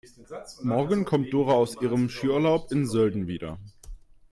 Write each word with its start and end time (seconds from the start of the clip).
Morgen 0.63 1.05
kommt 1.05 1.31
Dora 1.31 1.53
aus 1.53 1.79
ihrem 1.79 2.09
Skiurlaub 2.09 2.71
in 2.71 2.87
Sölden 2.87 3.27
wieder. 3.27 3.59